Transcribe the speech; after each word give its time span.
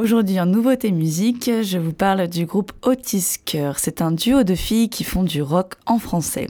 Aujourd'hui 0.00 0.40
en 0.40 0.46
nouveauté 0.46 0.92
musique, 0.92 1.50
je 1.62 1.76
vous 1.76 1.92
parle 1.92 2.26
du 2.26 2.46
groupe 2.46 2.72
Otis 2.80 3.34
Cœur. 3.44 3.78
C'est 3.78 4.00
un 4.00 4.12
duo 4.12 4.44
de 4.44 4.54
filles 4.54 4.88
qui 4.88 5.04
font 5.04 5.24
du 5.24 5.42
rock 5.42 5.74
en 5.84 5.98
français. 5.98 6.46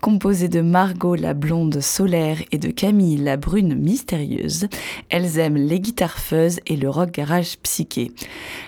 Composé 0.00 0.48
de 0.48 0.62
Margot 0.62 1.14
la 1.14 1.34
blonde 1.34 1.82
solaire 1.82 2.38
et 2.52 2.58
de 2.58 2.70
Camille 2.70 3.18
la 3.18 3.36
brune 3.36 3.74
mystérieuse, 3.74 4.68
elles 5.10 5.38
aiment 5.38 5.58
les 5.58 5.78
guitares 5.78 6.18
fuzz 6.18 6.60
et 6.66 6.76
le 6.76 6.88
rock 6.88 7.10
garage 7.10 7.58
psyché. 7.58 8.12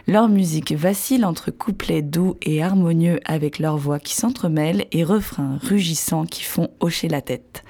Leur 0.06 0.28
musique 0.28 0.72
vacille 0.72 1.24
entre 1.24 1.50
couplets 1.50 2.02
doux 2.02 2.36
et 2.42 2.62
harmonieux 2.62 3.20
avec 3.24 3.58
leurs 3.58 3.78
voix 3.78 3.98
qui 3.98 4.14
s'entremêlent 4.14 4.84
et 4.92 5.04
refrains 5.04 5.58
rugissants 5.62 6.26
qui 6.26 6.42
font 6.42 6.68
hocher 6.80 7.08
la 7.08 7.22
tête. 7.22 7.62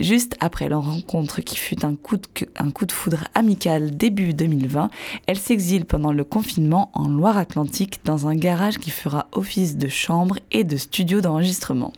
Juste 0.00 0.36
après 0.40 0.68
leur 0.68 0.84
rencontre 0.84 1.40
qui 1.40 1.56
fut 1.56 1.82
un 1.84 1.94
coup 1.94 2.18
de, 2.18 2.24
un 2.58 2.70
coup 2.70 2.84
de 2.84 2.92
foudre 2.92 3.24
amical 3.34 3.96
début 3.96 4.34
2020, 4.34 4.90
elles 5.26 5.38
s'exilent 5.38 5.86
pendant 5.94 6.12
le 6.12 6.24
confinement 6.24 6.90
en 6.94 7.06
Loire-Atlantique 7.06 8.00
dans 8.04 8.26
un 8.26 8.34
garage 8.34 8.78
qui 8.78 8.90
fera 8.90 9.28
office 9.30 9.76
de 9.76 9.86
chambre 9.86 10.40
et 10.50 10.64
de 10.64 10.76
studio 10.76 11.20
d'enregistrement. 11.20 11.92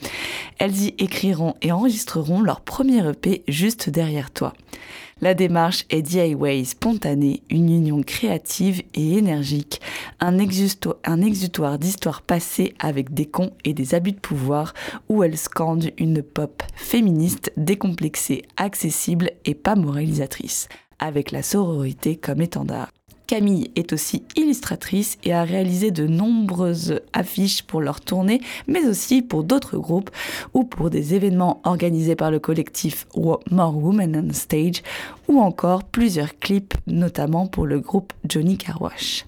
Elles 0.59 0.77
y 0.83 0.89
écriront 0.99 1.55
et 1.63 1.73
enregistreront 1.73 2.43
leur 2.43 2.61
premier 2.61 3.09
EP 3.09 3.43
juste 3.49 3.89
derrière 3.89 4.31
toi. 4.31 4.53
La 5.23 5.33
démarche 5.33 5.87
est 5.89 6.03
DIY 6.03 6.67
spontanée, 6.67 7.43
une 7.49 7.71
union 7.71 8.03
créative 8.03 8.83
et 8.93 9.17
énergique, 9.17 9.81
un, 10.21 10.37
un 11.05 11.23
exutoire 11.23 11.79
d'histoires 11.79 12.21
passées 12.21 12.75
avec 12.79 13.15
des 13.15 13.25
cons 13.25 13.53
et 13.65 13.73
des 13.73 13.95
abus 13.95 14.13
de 14.13 14.21
pouvoir 14.21 14.75
où 15.09 15.23
elles 15.23 15.39
scandent 15.39 15.91
une 15.97 16.23
pop 16.23 16.63
féministe 16.75 17.51
décomplexée, 17.57 18.43
accessible 18.59 19.31
et 19.47 19.55
pas 19.55 19.75
moralisatrice, 19.75 20.69
avec 20.99 21.31
la 21.31 21.43
sororité 21.43 22.17
comme 22.17 22.43
étendard. 22.43 22.91
Camille 23.27 23.71
est 23.75 23.93
aussi 23.93 24.23
illustratrice 24.37 25.19
et 25.25 25.33
a 25.33 25.45
réalisé 25.45 25.91
de 25.91 26.07
nombreuses 26.07 27.01
affiches 27.13 27.63
pour 27.63 27.81
leur 27.81 28.01
tournée, 28.01 28.41
mais 28.67 28.87
aussi 28.87 29.23
pour 29.23 29.45
d'autres 29.45 29.79
groupes 29.79 30.11
ou 30.55 30.65
pour 30.65 30.91
des 30.91 31.15
événements 31.15 31.61
organisés 31.65 32.17
par 32.17 32.31
le 32.31 32.39
collectif 32.39 33.07
More 33.51 33.77
Women 33.77 34.29
on 34.31 34.33
Stage 34.33 34.83
ou 35.29 35.41
encore 35.41 35.85
plusieurs 35.85 36.39
clips, 36.39 36.75
notamment 36.87 37.47
pour 37.47 37.67
le 37.67 37.81
groupe 37.81 38.13
Johnny 38.29 38.57
Carwash. 38.59 39.25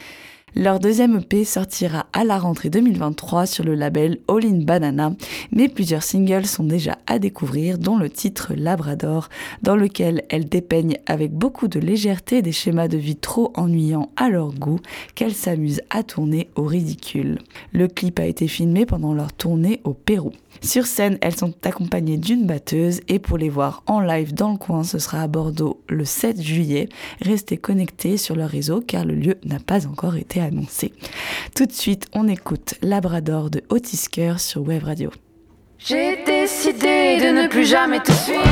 Leur 0.54 0.80
deuxième 0.80 1.18
EP 1.18 1.44
sortira 1.44 2.06
à 2.12 2.24
la 2.24 2.38
rentrée 2.38 2.70
2023 2.70 3.46
sur 3.46 3.64
le 3.64 3.74
label 3.74 4.18
All 4.28 4.46
in 4.46 4.64
Banana, 4.64 5.12
mais 5.52 5.68
plusieurs 5.68 6.02
singles 6.02 6.46
sont 6.46 6.64
déjà 6.64 6.96
à 7.06 7.18
découvrir, 7.18 7.78
dont 7.78 7.98
le 7.98 8.08
titre 8.08 8.54
Labrador, 8.56 9.28
dans 9.62 9.76
lequel 9.76 10.24
elles 10.30 10.48
dépeignent 10.48 10.98
avec 11.06 11.32
beaucoup 11.32 11.68
de 11.68 11.78
légèreté 11.78 12.40
des 12.40 12.52
schémas 12.52 12.88
de 12.88 12.96
vie 12.96 13.16
trop 13.16 13.52
ennuyants 13.56 14.10
à 14.16 14.30
leur 14.30 14.52
goût 14.54 14.80
qu'elles 15.14 15.34
s'amusent 15.34 15.82
à 15.90 16.02
tourner 16.02 16.48
au 16.56 16.62
ridicule. 16.62 17.38
Le 17.72 17.86
clip 17.86 18.18
a 18.18 18.26
été 18.26 18.48
filmé 18.48 18.86
pendant 18.86 19.12
leur 19.12 19.32
tournée 19.32 19.80
au 19.84 19.92
Pérou. 19.92 20.32
Sur 20.60 20.86
scène, 20.86 21.18
elles 21.20 21.36
sont 21.36 21.54
accompagnées 21.62 22.16
d'une 22.16 22.46
batteuse 22.46 23.00
et 23.06 23.18
pour 23.18 23.38
les 23.38 23.48
voir 23.48 23.82
en 23.86 24.00
live 24.00 24.34
dans 24.34 24.52
le 24.52 24.58
coin, 24.58 24.82
ce 24.82 24.98
sera 24.98 25.22
à 25.22 25.28
Bordeaux 25.28 25.80
le 25.88 26.04
7 26.04 26.42
juillet. 26.42 26.88
Restez 27.20 27.58
connectés 27.58 28.16
sur 28.16 28.34
leur 28.34 28.48
réseau 28.48 28.80
car 28.80 29.04
le 29.04 29.14
lieu 29.14 29.36
n'a 29.44 29.60
pas 29.60 29.86
encore 29.86 30.16
été 30.16 30.37
annoncé. 30.40 30.92
Tout 31.54 31.66
de 31.66 31.72
suite, 31.72 32.06
on 32.14 32.28
écoute 32.28 32.74
Labrador 32.82 33.50
de 33.50 33.62
Otisker 33.68 34.34
sur 34.38 34.62
Web 34.62 34.84
Radio. 34.84 35.10
J'ai 35.78 36.24
décidé 36.24 37.18
de 37.20 37.42
ne 37.42 37.48
plus 37.48 37.66
jamais 37.66 38.00
te 38.00 38.12
suivre. 38.12 38.42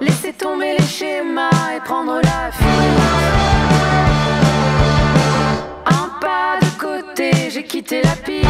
Laisser 0.00 0.32
tomber 0.32 0.76
les 0.78 0.84
schémas 0.84 1.50
et 1.76 1.80
prendre 1.80 2.20
la 2.22 2.52
fuite. 2.52 3.22
j'ai 7.52 7.64
quitté 7.64 8.02
la 8.02 8.16
piste. 8.16 8.48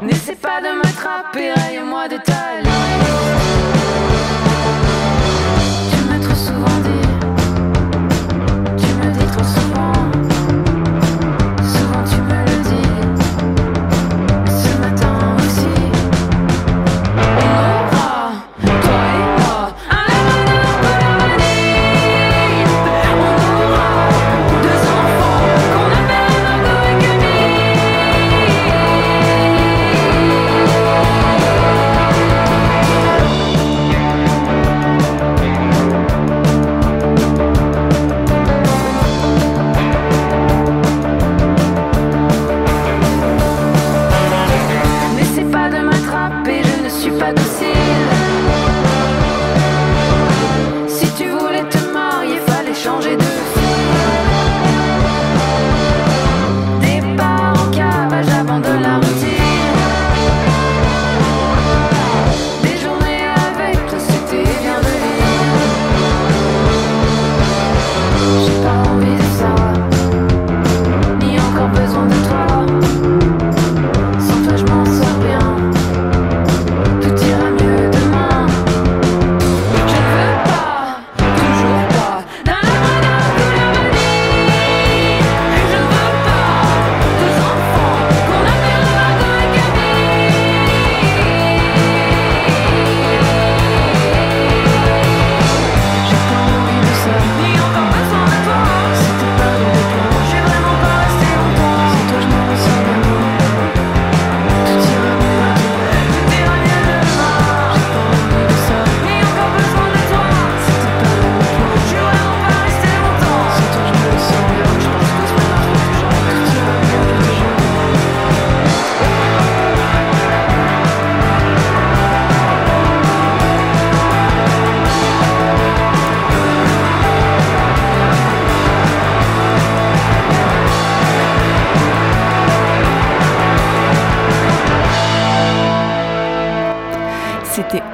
N'essaie 0.00 0.36
pas 0.36 0.60
de 0.60 0.68
me 0.68 0.96
trapper, 0.96 1.52
raye-moi 1.52 2.08
de 2.08 2.16
ta 2.16 2.52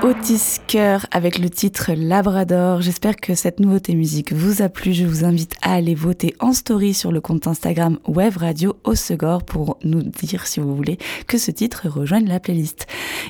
Otis 0.03 0.59
Cœur 0.67 1.07
avec 1.11 1.39
le 1.39 1.51
titre 1.51 1.93
Labrador. 1.95 2.81
J'espère 2.81 3.17
que 3.17 3.35
cette 3.35 3.61
nouveauté 3.61 3.95
musique 3.95 4.33
vous 4.33 4.63
a 4.63 4.69
plu. 4.69 4.93
Je 4.93 5.05
vous 5.05 5.25
invite 5.25 5.55
à 5.63 5.75
aller 5.75 5.95
voter 5.95 6.35
en 6.41 6.53
story 6.53 6.95
sur 6.95 7.13
le 7.13 7.21
compte 7.21 7.47
Instagram 7.47 7.99
Web 8.07 8.37
Radio 8.39 8.77
Osegor 8.85 9.45
pour 9.45 9.79
nous 9.85 10.03
dire, 10.03 10.47
si 10.47 10.61
vous 10.61 10.75
voulez, 10.75 10.99
que 11.27 11.39
ce 11.39 11.51
titre 11.51 11.89
rejoigne 11.89 12.27
la 12.27 12.41
playlist. 12.41 12.87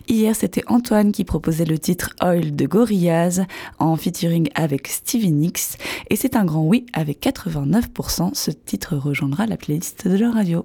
Hier, 0.09 0.35
c'était 0.35 0.65
Antoine 0.69 1.13
qui 1.13 1.25
proposait 1.25 1.65
le 1.65 1.79
titre 1.79 2.15
Oil 2.23 2.55
de 2.55 2.67
Gorillaz 2.67 3.43
en 3.79 3.97
featuring 3.97 4.49
avec 4.55 4.89
Stevie 4.89 5.33
Nicks. 5.33 5.77
Et 6.09 6.17
c'est 6.17 6.37
un 6.37 6.45
grand 6.45 6.65
oui 6.65 6.87
avec 6.93 7.21
89%. 7.21 8.35
Ce 8.35 8.51
titre 8.51 8.97
rejoindra 8.97 9.47
la 9.47 9.57
playlist 9.57 10.09
de 10.09 10.17
la 10.17 10.31
radio. 10.31 10.65